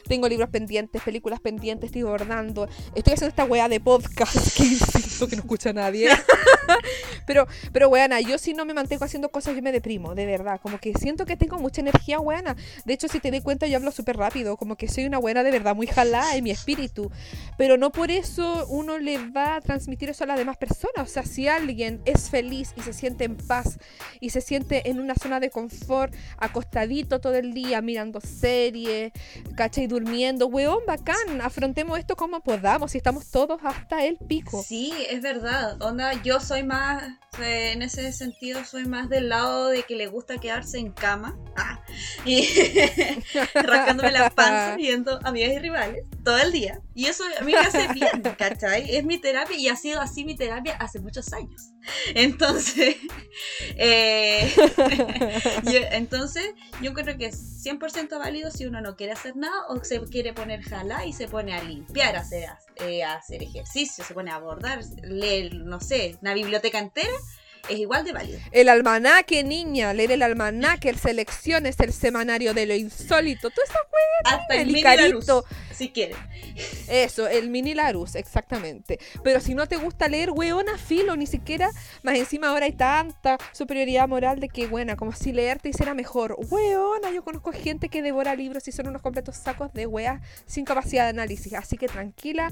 [0.08, 2.67] Tengo libros pendientes, películas pendientes, estoy bordando.
[2.95, 6.10] Estoy haciendo esta wea de podcast que insisto que no escucha nadie.
[7.26, 10.60] pero, pero weana, yo si no me mantengo haciendo cosas, yo me deprimo, de verdad.
[10.62, 12.56] Como que siento que tengo mucha energía weana.
[12.86, 14.58] De hecho, si te doy cuenta, yo hablo súper rápido.
[14.58, 17.12] Como que soy una buena de verdad, muy jalada en mi espíritu.
[17.58, 21.10] Pero no por eso uno le va a transmitir eso a las demás personas.
[21.10, 23.80] O sea, si alguien es feliz y se siente en paz
[24.19, 29.12] y se siente en una zona de confort, acostadito todo el día, mirando series,
[29.56, 29.88] ¿cachai?
[29.88, 31.41] Durmiendo, weón, bacán.
[31.41, 34.63] Afrontemos esto como podamos y estamos todos hasta el pico.
[34.63, 35.82] Sí, es verdad.
[35.82, 37.02] Onda, yo soy más,
[37.42, 41.40] eh, en ese sentido, soy más del lado de que le gusta quedarse en cama.
[41.56, 41.80] Ah,
[42.26, 42.46] y
[43.54, 46.82] rascándome la panza viendo amigas y rivales todo el día.
[46.94, 48.96] Y eso a mí me hace bien, ¿cachai?
[48.96, 51.74] Es mi terapia y ha sido así mi terapia hace muchos años.
[52.16, 52.96] Entonces,
[53.78, 54.52] eh,
[55.64, 59.84] yo, entonces yo creo que es 100% válido si uno no quiere hacer nada o
[59.84, 64.04] se quiere poner jala y se pone a limpiar, a hacer, eh, a hacer ejercicio,
[64.04, 67.14] se pone a abordar, leer, no sé, una biblioteca entera,
[67.69, 68.39] es igual de válido.
[68.52, 73.78] El almanaque, niña, leer el almanaque, el selecciones, el semanario de lo insólito, todo eso,
[74.24, 74.82] Hasta el, el mini.
[74.82, 75.26] Larus,
[75.74, 76.17] si quieren.
[76.88, 79.00] Eso, el mini Larus, exactamente.
[79.24, 81.69] Pero si no te gusta leer, weona, filo, ni siquiera,
[82.04, 85.93] más encima ahora hay tanta superioridad moral de que, buena, como si leer te hiciera
[85.93, 86.38] mejor.
[86.50, 90.65] Weona, yo conozco gente que devora libros y son unos completos sacos de weas sin
[90.65, 91.54] capacidad de análisis.
[91.54, 92.52] Así que tranquila,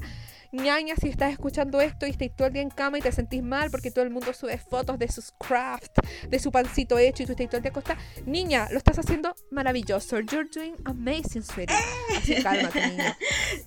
[0.52, 3.42] ñaña, si estás escuchando esto y estás todo el día en cama y te sentís
[3.42, 7.26] mal porque todo el mundo sube fotos de sus craft, de su pancito hecho y
[7.26, 8.00] tú estás todo el día acostada.
[8.26, 10.20] Niña, lo estás haciendo maravilloso.
[10.20, 11.76] You're doing amazing, sweetie.
[12.16, 13.16] Así cálmate, niña.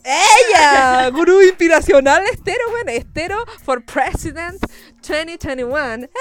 [0.04, 1.10] ¡Ella!
[1.13, 4.60] Gurú inspiracional estero, bueno, estero for President
[5.02, 6.08] 2021.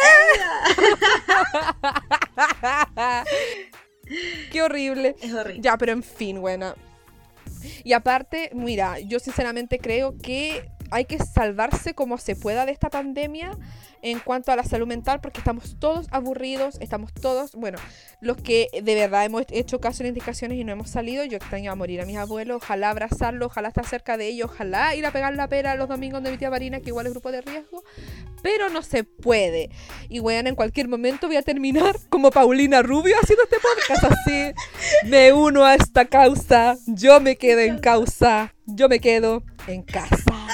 [4.50, 5.16] Qué horrible.
[5.20, 5.62] Es horrible.
[5.62, 6.74] Ya, pero en fin, buena.
[7.84, 12.90] Y aparte, mira, yo sinceramente creo que hay que salvarse como se pueda de esta
[12.90, 13.58] pandemia
[14.02, 17.78] en cuanto a la salud mental, porque estamos todos aburridos, estamos todos, bueno,
[18.20, 21.70] los que de verdad hemos hecho caso en indicaciones y no hemos salido, yo extraño
[21.70, 25.12] a morir a mis abuelos, ojalá abrazarlos, ojalá estar cerca de ellos, ojalá ir a
[25.12, 27.84] pegar la pera los domingos de mi tía Marina, que igual es grupo de riesgo,
[28.42, 29.70] pero no se puede.
[30.08, 34.52] Y bueno, en cualquier momento voy a terminar como Paulina Rubio haciendo este podcast así.
[35.06, 40.48] Me uno a esta causa, yo me quedo en causa, yo me quedo en casa.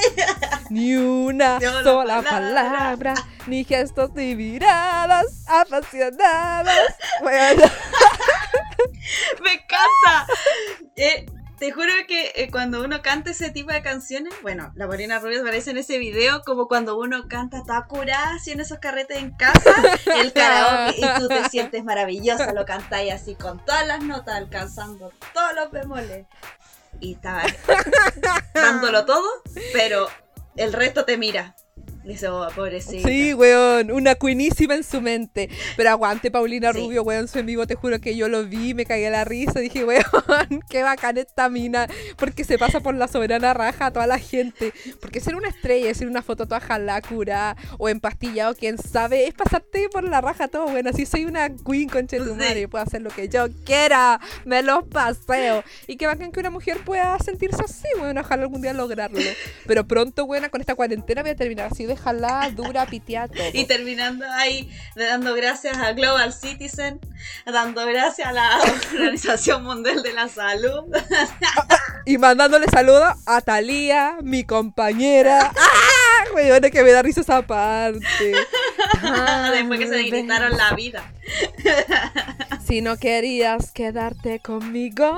[0.70, 2.30] Ni una sola palabra.
[2.30, 3.14] palabra,
[3.46, 6.94] ni gestos ni miradas apasionadas.
[7.22, 7.62] Bueno,
[9.42, 10.26] ¡Me encanta!
[10.96, 11.26] Eh,
[11.58, 15.40] te juro que eh, cuando uno canta ese tipo de canciones, bueno, la Marina Rubio
[15.40, 19.74] aparece en ese video como cuando uno canta Takura así en esos carretes en casa,
[20.20, 25.12] el karaoke, y tú te sientes maravillosa, lo cantáis así con todas las notas, alcanzando
[25.34, 26.26] todos los bemoles.
[27.00, 27.42] Y estaba
[28.54, 29.28] dándolo todo,
[29.72, 30.08] pero
[30.56, 31.54] el resto te mira.
[32.08, 33.06] Dice, oh, pobrecita.
[33.06, 35.50] Sí, weón, una cuinísima en su mente.
[35.76, 36.78] Pero aguante, Paulina Sí.
[36.78, 39.60] Rubio, weón, su en vivo, te juro que yo lo vi, me cagué la risa,
[39.60, 40.02] dije, weón,
[40.70, 44.72] qué bacán esta mina, porque se pasa por la soberana raja a toda la gente.
[45.02, 49.90] Porque ser una estrella, ser una foto toda jalacura o empastillado, quién sabe, es pasarte
[49.90, 52.16] por la raja todo, bueno, así soy una queen con Sí.
[52.18, 55.62] madre, puedo hacer lo que yo quiera, me los paseo.
[55.86, 59.20] Y qué bacán que una mujer pueda sentirse así, weón, ojalá algún día lograrlo.
[59.66, 63.50] Pero pronto, buena, con esta cuarentena voy a terminar así de jalá, dura, piteada, todo.
[63.52, 67.00] Y terminando ahí dando gracias a Global Citizen,
[67.46, 68.58] dando gracias a la
[68.92, 70.84] Organización Mundial de la Salud.
[72.08, 75.52] Y mandándole saludos a Talía, mi compañera.
[75.54, 76.24] ¡Ah!
[76.34, 78.00] Weón, que me da risa esa parte.
[79.52, 81.12] Después que se gritaron la vida.
[82.66, 85.10] Si no querías quedarte conmigo,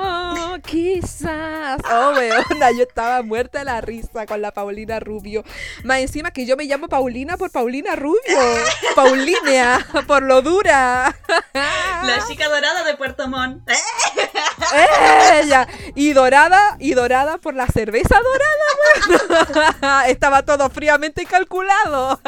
[0.64, 1.80] quizás.
[1.90, 5.42] Oh, weona, yo estaba muerta de la risa con la Paulina Rubio.
[5.82, 8.20] Más encima que yo me llamo Paulina por Paulina Rubio.
[8.94, 11.16] Paulinea, por lo dura.
[12.04, 13.68] La chica dorada de Puerto Montt.
[15.34, 15.66] Ella.
[15.94, 20.00] Y dorada, y dorada por la cerveza dorada, bueno.
[20.06, 22.20] Estaba todo fríamente calculado.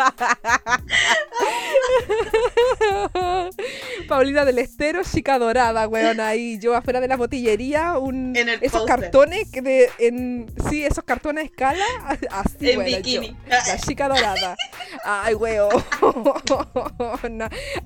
[4.08, 8.58] Paulina del Estero, chica dorada, weón, ahí yo afuera de la botillería, un, En el
[8.62, 11.84] esos cartones que de, en, sí, esos cartones a escala,
[12.30, 14.56] así, En weón, yo, la chica dorada.
[15.04, 15.70] Ay, weón,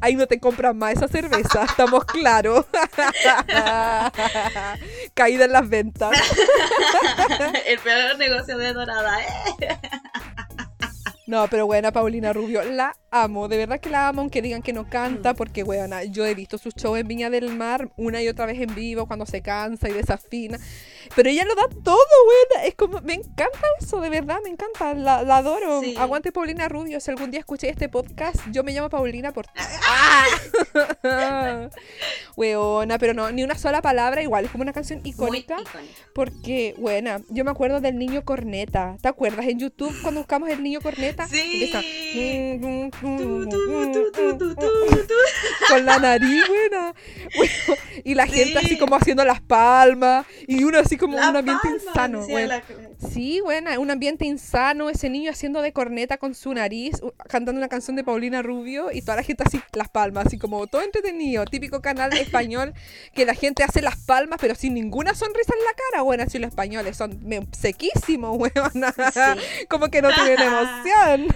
[0.00, 2.66] ahí no te compran más esa cerveza, estamos claros.
[5.14, 6.16] Caída en las ventas.
[7.66, 9.78] El peor negocio de Dorada, ¿eh?
[11.26, 14.72] No, pero buena Paulina Rubio, la amo, de verdad que la amo, aunque digan que
[14.72, 15.36] no canta, Mm.
[15.36, 18.60] porque buena, yo he visto sus shows en Viña del Mar una y otra vez
[18.60, 20.56] en vivo cuando se cansa y desafina,
[21.16, 24.92] pero ella lo da todo, buena, es como, me encanta eso, de verdad, me encanta,
[24.94, 25.80] la, la adoro.
[25.80, 25.94] Sí.
[25.98, 29.52] Aguante Paulina Rubio, si algún día escuché este podcast, yo me llamo Paulina por ti.
[32.36, 35.56] Weona, pero no, ni una sola palabra, igual, es como una canción icónica.
[36.14, 38.96] Porque, buena, yo me acuerdo del niño corneta.
[39.00, 39.46] ¿Te acuerdas?
[39.46, 41.72] En YouTube, cuando buscamos el niño corneta, Sí.
[41.72, 41.78] tu.
[45.68, 46.94] con la nariz, buena.
[47.36, 47.52] Bueno,
[48.04, 48.66] y la gente Sí.
[48.66, 50.26] así como haciendo las palmas.
[50.46, 52.26] Y uno así como La un ambiente palma, insano.
[52.46, 52.62] la-
[53.10, 54.90] Sí, buena, un ambiente insano.
[54.90, 58.90] Ese niño haciendo de corneta con su nariz, cantando una canción de Paulina Rubio.
[58.92, 61.44] Y toda la gente así, las palmas, así como todo entretenido.
[61.44, 62.74] Típico canal español
[63.14, 66.02] que la gente hace las palmas, pero sin ninguna sonrisa en la cara.
[66.02, 67.18] Bueno, así los españoles son
[67.52, 68.38] sequísimos.
[68.56, 69.66] Sí.
[69.68, 71.26] Como que no tienen emoción.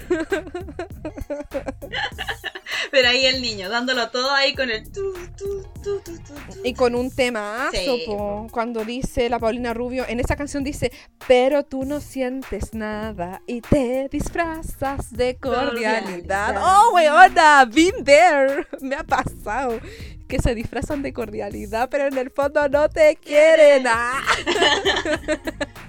[2.90, 6.35] Pero ahí el niño, dándolo todo ahí con el tu, tu, tu, tu, tu, tu.
[6.64, 10.90] Y con un temazo, Sí, po, cuando dice la Paulina Rubio, en esa canción dice,
[11.27, 16.03] pero tú no sientes nada y te disfrazas de cordialidad.
[16.03, 16.62] Cordialidad.
[16.62, 19.81] Oh, weona, been there, me ha pasado.
[20.27, 23.85] Que se disfrazan de cordialidad, pero en el fondo no te quieren.
[23.87, 24.23] Ah.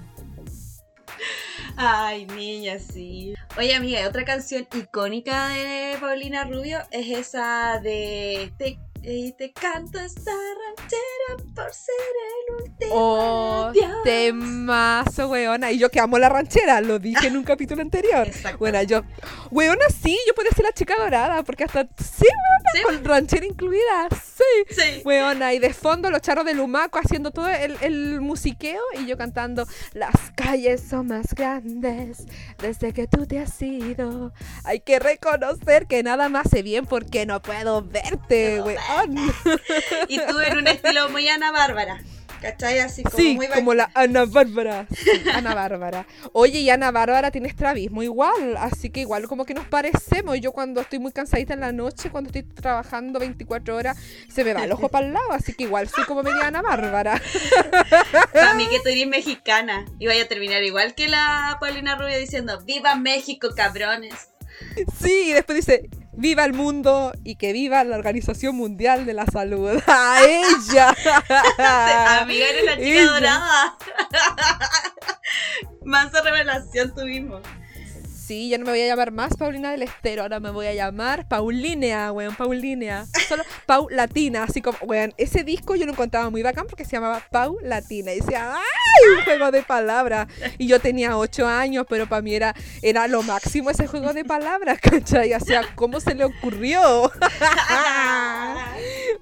[1.78, 3.34] Ay, niña, sí.
[3.58, 10.00] Oye, amiga, otra canción icónica de Paulina Rubio es esa de Te, eh, te canto
[10.00, 11.96] esta ranchera por ser
[12.50, 12.92] el último.
[12.94, 14.04] Oh, adiós.
[14.04, 15.72] temazo, weona.
[15.72, 18.28] Y yo que amo la ranchera, lo dije en un capítulo anterior.
[18.60, 19.02] Bueno, yo,
[19.50, 22.82] weona, sí, yo podría ser la chica dorada, porque hasta, sí, weona, Sí.
[22.84, 24.44] con ranchera incluida, sí.
[24.74, 25.02] Sí.
[25.04, 29.18] Weona, y de fondo los charros de Lumaco haciendo todo el, el musiqueo y yo
[29.18, 32.24] cantando Las calles son más grandes
[32.60, 34.32] desde que tú te has ido.
[34.64, 38.78] Hay que reconocer que nada más sé bien porque no puedo verte, Puedo
[40.08, 42.02] Y tú en un estilo muy Ana Bárbara.
[42.42, 42.80] ¿Cachai?
[42.80, 44.88] Así como Sí, muy como la Ana Bárbara.
[44.90, 46.08] Sí, Ana Bárbara.
[46.34, 50.40] Oye, y Ana Bárbara tiene estrabismo igual, así que igual como que nos parecemos.
[50.42, 54.54] Yo cuando estoy muy cansadita en la noche, cuando estoy trabajando 24 horas, se me
[54.54, 57.22] va el ojo para el lado, así que igual soy como media Ana Bárbara.
[58.56, 59.86] Mí que tú eres mexicana.
[60.00, 64.32] Y vaya a terminar igual que la Paulina Rubio diciendo ¡Viva México, cabrones!
[65.00, 69.26] Sí, y después dice, viva el mundo y que viva la Organización Mundial de la
[69.26, 69.82] Salud.
[69.88, 70.96] ¡A ella!
[72.22, 73.12] Amiga, eres la chica Ella.
[73.12, 73.78] dorada.
[75.86, 77.42] Mansa revelación tuvimos.
[78.32, 80.74] Sí, ya no me voy a llamar más Paulina del Estero, ahora me voy a
[80.74, 83.06] llamar Paulinea, weón, Paulinea.
[83.28, 86.92] Solo Pau Latina, así como, weón, ese disco yo lo encontraba muy bacán porque se
[86.92, 88.14] llamaba Pau Latina.
[88.14, 89.18] Y decía, ¡ay!
[89.18, 90.30] Un juego de palabras.
[90.58, 94.24] Y yo tenía ocho años, pero para mí era, era lo máximo ese juego de
[94.24, 95.34] palabras, ¿cachai?
[95.34, 97.12] O sea, ¿cómo se le ocurrió?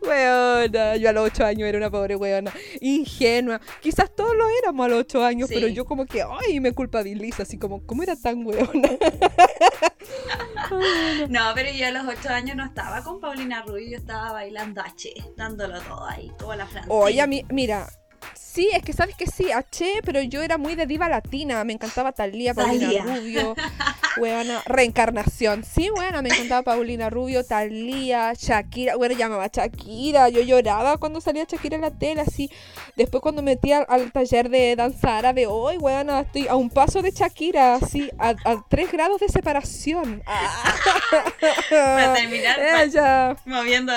[0.01, 3.59] Weona, yo a los ocho años era una pobre weona, ingenua.
[3.81, 5.55] Quizás todos lo éramos a los ocho años, Sí.
[5.55, 8.89] pero yo como que, ay, me culpabilizo, así como, ¿cómo era tan weona?
[11.29, 14.81] No, pero yo a los 8 años no estaba con Paulina Rubio, yo estaba bailando
[14.81, 16.93] H, dándolo todo ahí, como la Francia.
[16.93, 17.87] Oye, mira,
[18.33, 21.73] sí, es que sabes que sí, H, pero yo era muy de diva latina, me
[21.73, 23.03] encantaba Talía, Paulina.
[23.03, 23.55] Rubio,
[24.17, 30.97] weona, reencarnación, sí, bueno, me encantaba Paulina Rubio, Talía, Shakira, bueno, llamaba Shakira, yo lloraba
[30.97, 32.49] cuando salía Shakira en la tele, así,
[32.95, 37.01] después cuando metí al, al taller de danza árabe, hoy, weona, estoy a un paso
[37.01, 40.23] de Shakira, así, a, a tres grados de separación.
[41.69, 43.35] Para terminar, Ella.
[43.45, 43.93] moviendo,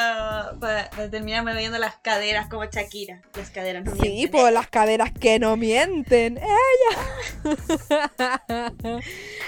[0.61, 3.20] para, para terminar moviendo las caderas como Shakira.
[3.37, 4.53] Las caderas no Sí, mienten, por ¿eh?
[4.53, 6.38] las caderas que no mienten.
[6.38, 6.98] Ella.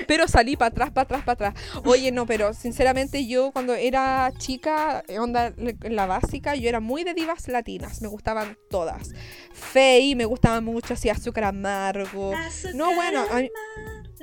[0.07, 1.83] pero salí para atrás, para atrás, para atrás.
[1.85, 7.05] Oye, no, pero sinceramente yo cuando era chica, eh, onda la básica, yo era muy
[7.05, 8.01] de divas latinas.
[8.01, 9.11] Me gustaban todas.
[9.53, 12.35] Fey, me gustaba mucho, así azúcar amargo.
[12.35, 13.49] Azúcar No, bueno, amargo.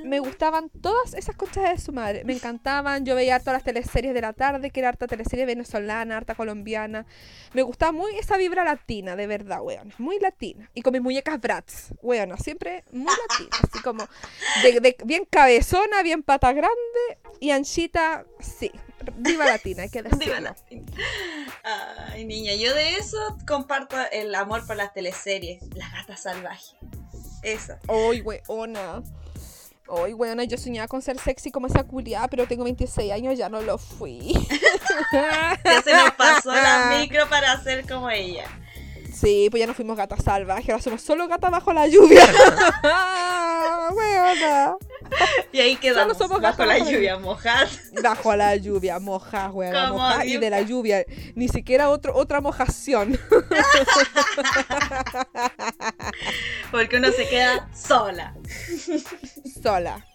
[0.03, 2.23] Me gustaban todas esas conchas de su madre.
[2.23, 3.05] Me encantaban.
[3.05, 7.05] Yo veía todas las teleseries de la tarde, que era harta teleserie venezolana, harta colombiana.
[7.53, 9.93] Me gustaba muy esa vibra latina, de verdad, weón.
[9.97, 10.69] Muy latina.
[10.73, 12.37] Y con mis muñecas Bratz, weón.
[12.37, 13.49] Siempre muy latina.
[13.63, 14.05] Así como
[14.63, 16.71] de, de- bien cabezona, bien pata grande
[17.39, 18.71] y anchita, sí.
[19.17, 20.25] Viva latina, hay que decirlo.
[20.25, 20.85] Diva Latina.
[21.63, 25.63] Ay, niña, yo de eso comparto el amor por las teleseries.
[25.75, 26.75] La gata salvaje.
[27.41, 27.73] Eso.
[27.87, 29.01] Ay, weona.
[29.93, 33.49] Ay, weona, yo soñaba con ser sexy como esa culiada, pero tengo 26 años, ya
[33.49, 34.33] no lo fui.
[35.11, 38.45] Ya se nos pasó la micro para ser como ella.
[39.21, 42.25] Sí, pues ya no fuimos gatas salvajes, ahora somos solo gatas bajo la lluvia.
[43.91, 44.75] weona.
[45.51, 46.17] Y ahí quedamos.
[46.17, 47.67] somos bajo la lluvia mojada.
[48.01, 51.05] Bajo la lluvia, moja, weona, y de la lluvia.
[51.35, 53.19] Ni siquiera otro, otra mojación.
[56.71, 58.33] Porque uno se queda sola.
[59.61, 60.05] sola.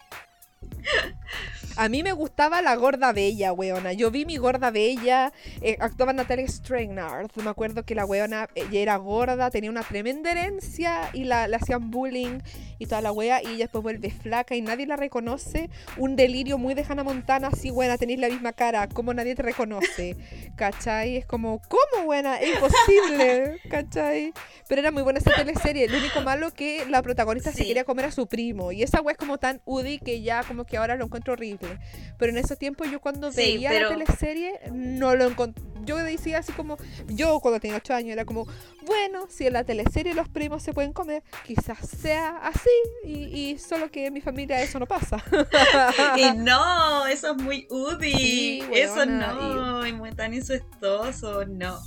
[1.78, 3.92] A mí me gustaba la gorda bella, weona.
[3.92, 5.32] Yo vi mi gorda bella.
[5.60, 7.30] eh, actuaba Natalia Strainard.
[7.36, 11.56] Me acuerdo que la weona ella era gorda, tenía una tremenda herencia y la, le
[11.56, 12.38] hacían bullying
[12.78, 13.42] y toda la wea.
[13.42, 15.70] Y ella después vuelve flaca y nadie la reconoce.
[15.96, 18.88] Un delirio muy de Hannah Montana, así, buena, tenéis la misma cara.
[18.88, 20.16] ¿Cómo nadie te reconoce?
[20.56, 21.16] ¿Cachai?
[21.16, 22.36] Es como, ¿cómo, buena?
[22.40, 24.32] Es imposible, ¿cachai?
[24.68, 25.88] Pero era muy buena esa teleserie.
[25.88, 28.72] Lo único malo que la protagonista se quería comer a su primo.
[28.72, 31.78] Y esa wea es como tan Udi que ya como que ahora lo encuentro horrible.
[32.18, 35.62] Pero en esos tiempos yo cuando Sí, veía pero- la teleserie no lo encontré.
[35.84, 36.76] Yo decía así como,
[37.08, 38.46] yo cuando tenía 8 años era como,
[38.82, 42.70] bueno, si en la teleserie los primos se pueden comer, quizás sea así.
[43.04, 45.22] Y, y solo que en mi familia eso no pasa.
[46.16, 48.12] Y no, eso es muy UDI.
[48.12, 51.78] Sí, eso no, y muy tan incestuoso, no.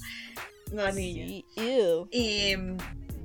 [0.71, 1.25] No, niña.
[1.25, 2.07] Sí, ew.
[2.11, 2.77] Y, mm,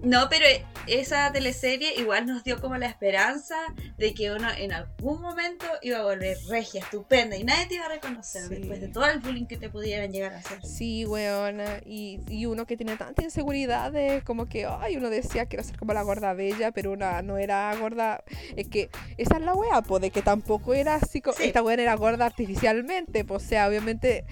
[0.04, 0.44] no, pero
[0.86, 3.56] esa teleserie igual nos dio como la esperanza
[3.96, 7.86] de que uno en algún momento iba a volver regia, estupenda y nadie te iba
[7.86, 8.54] a reconocer Sí.
[8.56, 10.58] después de todo el bullying que te pudieran llegar a hacer.
[10.62, 11.78] Sí, weona.
[11.86, 15.92] Y, y uno que tiene tanta inseguridades, como que, ay, uno decía quiero ser como
[15.94, 18.22] la gorda bella, pero una no era gorda.
[18.56, 21.22] Es que esa es la wea, pues, de que tampoco era así.
[21.36, 21.44] Sí.
[21.44, 24.24] Esta wea era gorda artificialmente, pues, o sea, obviamente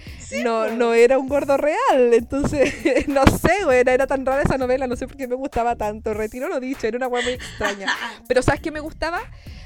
[0.42, 2.12] no, no era un gordo real.
[2.12, 2.72] Entonces,
[3.08, 6.14] no sé, weona, era tan rara esa novela, no sé por qué me gustaba tanto.
[6.14, 7.86] Retiro lo dicho, era una wea muy extraña.
[8.28, 9.20] Pero ¿sabes qué me gustaba?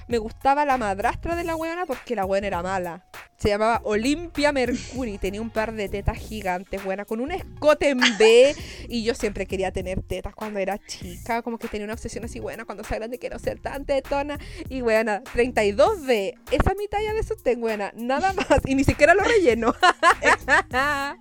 [0.08, 3.04] Me gustaba la madrastra de la weona porque la weona era mala.
[3.38, 5.18] Se llamaba Olimpia Mercury.
[5.18, 8.54] Tenía un par de tetas gigantes, buena, con un escote en B.
[8.88, 11.42] Y yo siempre quería tener tetas cuando era chica.
[11.42, 14.38] Como que tenía una obsesión así, buena, cuando sea grande quiero ser tan tetona.
[14.68, 16.34] Y buena, 32B.
[16.52, 17.92] Esa es mi talla de sostén, buena.
[17.96, 18.46] Nada más.
[18.66, 19.74] Y ni siquiera lo relleno.
[20.72, 21.16] Ay,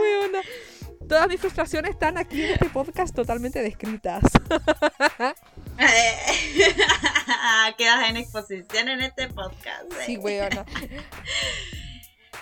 [0.00, 0.40] weona.
[1.08, 4.22] Todas mis frustraciones están aquí en este podcast totalmente descritas.
[7.78, 9.92] Quedas en exposición en este podcast.
[9.92, 10.02] eh.
[10.06, 10.64] Sí, weona.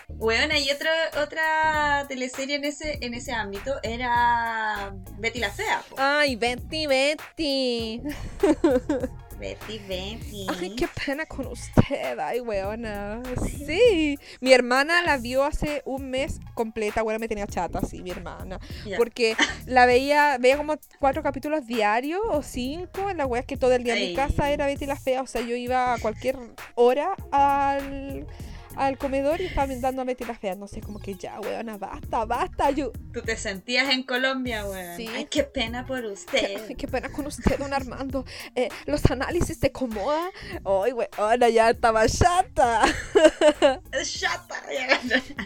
[0.08, 0.90] Bueno, y otra,
[1.22, 5.82] otra teleserie en ese, en ese ámbito era Betty la Fea.
[5.88, 5.96] po.
[5.98, 8.02] Ay, Betty, Betty.
[9.38, 10.46] Betty, Betty.
[10.48, 12.18] Ay, qué pena con usted.
[12.18, 13.22] Ay, weona.
[13.66, 14.18] Sí.
[14.40, 17.02] Mi hermana la vio hace un mes completa.
[17.02, 18.60] Bueno, me tenía chata, sí, mi hermana.
[18.96, 23.10] Porque la veía, veía como cuatro capítulos diarios o cinco.
[23.10, 25.22] En la wea que todo el día en mi casa era Betty la Fea.
[25.22, 26.36] O sea, yo iba a cualquier
[26.74, 28.26] hora al,
[28.76, 30.54] al comedor y estaba dando a Betty la Fea.
[30.54, 32.70] No sé, como que ya, weona, basta, basta.
[32.70, 34.96] Yo, Tú te sentías en Colombia, weón.
[34.96, 35.08] Sí.
[35.14, 36.62] Ay, qué pena por usted.
[36.68, 38.24] Ay, qué pena con usted, don Armando.
[38.54, 40.30] Eh, los análisis de Comoda.
[40.64, 42.82] Ay, weona, ya estaba chata.
[44.02, 44.56] Chata.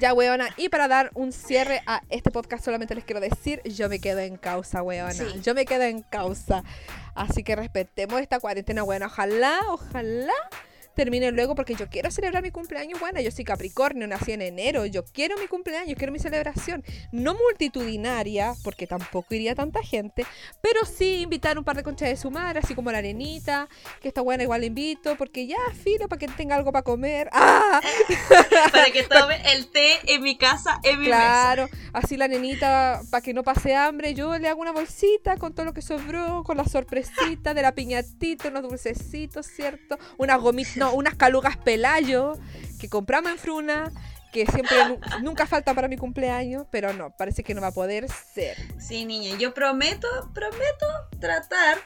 [0.00, 0.48] Ya, weona.
[0.56, 4.20] Y para dar un cierre a este podcast, solamente les quiero decir: yo me quedo
[4.20, 5.12] en causa, weona.
[5.12, 5.24] Sí.
[5.42, 6.62] Yo me quedo en causa.
[7.14, 9.06] Así que respetemos esta cuarentena, weona.
[9.06, 10.34] Ojalá, ojalá
[10.96, 12.98] termine luego porque yo quiero celebrar mi cumpleaños.
[12.98, 14.87] Bueno, yo soy Capricornio, nací en enero.
[14.87, 16.82] Yo quiero mi cumpleaños, quiero mi celebración.
[17.12, 20.26] No multitudinaria, porque tampoco iría tanta gente,
[20.62, 23.68] pero sí invitar un par de conchas de su madre, así como la arenita,
[24.00, 27.28] que está buena, igual la invito, porque ya, filo, para que tenga algo para comer.
[27.32, 27.80] ¡Ah!
[28.72, 31.18] Para que tome el té en mi casa, en mi mesa.
[31.18, 35.54] Claro, así la nenita, para que no pase hambre, yo le hago una bolsita con
[35.54, 39.98] todo lo que sobró, con la sorpresita de la piñatita, unos dulcecitos, ¿cierto?
[40.16, 42.35] Unas gomitas, no, unas calugas pelayo
[42.81, 43.90] que compramos en Fruna,
[44.33, 47.72] que siempre nu- nunca falta para mi cumpleaños, pero no, parece que no va a
[47.72, 48.57] poder ser.
[48.79, 50.87] Sí, niña, yo prometo, prometo
[51.20, 51.79] tratar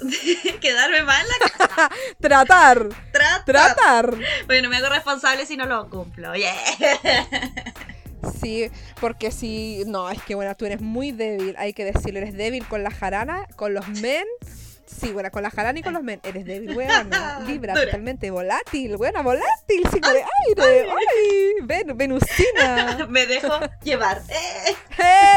[0.00, 1.90] de quedarme mal en la casa.
[2.20, 3.44] Tratar, Tratar.
[3.44, 4.14] tratar.
[4.46, 6.34] Bueno, me hago responsable si no lo cumplo.
[6.34, 6.54] Yeah.
[8.38, 12.34] Sí, porque si, no, es que bueno, tú eres muy débil, hay que decirlo, eres
[12.36, 14.26] débil con la jarana, con los men.
[15.00, 16.20] Sí, bueno, con la jarana y con los men.
[16.22, 17.40] Eres débil, weona.
[17.46, 17.84] Libra, Dura.
[17.86, 20.90] totalmente volátil, buena, volátil, signo de aire.
[20.90, 23.06] Ay, ven, venusina.
[23.08, 24.20] Me dejo llevar.
[24.28, 24.74] Eh.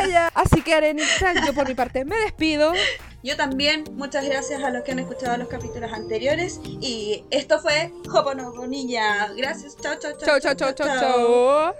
[0.05, 0.29] Ella.
[0.33, 2.73] Así que, Arenita, yo por mi parte me despido.
[3.21, 6.59] Yo también, muchas gracias a los que han escuchado los capítulos anteriores.
[6.65, 9.29] Y esto fue Hoponopo Niña.
[9.37, 11.73] Gracias, chao, chao, Chau, chau, chau, chau, chau.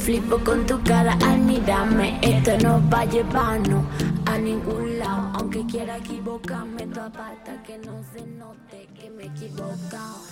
[0.00, 3.84] Flipo con tu cara al mirarme, esto no va a llevarnos
[4.32, 5.32] a ningún lado.
[5.34, 10.22] Aunque quiera equivocarme, tu aparta que no se note que me he equivocado.